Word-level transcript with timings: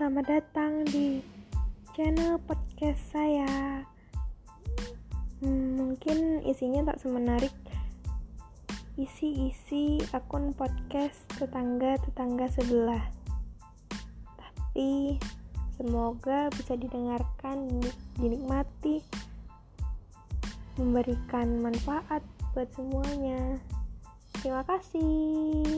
selamat 0.00 0.32
datang 0.32 0.80
di 0.88 1.20
channel 1.92 2.40
podcast 2.48 3.12
saya. 3.12 3.84
Hmm, 5.44 5.76
mungkin 5.76 6.40
isinya 6.40 6.88
tak 6.88 7.04
semenarik 7.04 7.52
isi-isi 8.96 10.00
akun 10.16 10.56
podcast 10.56 11.20
tetangga-tetangga 11.36 12.48
sebelah. 12.48 13.12
Tapi 14.40 15.20
semoga 15.76 16.48
bisa 16.48 16.80
didengarkan, 16.80 17.84
dinikmati, 18.16 19.04
memberikan 20.80 21.60
manfaat 21.60 22.24
buat 22.56 22.72
semuanya. 22.72 23.60
Terima 24.40 24.64
kasih. 24.64 25.69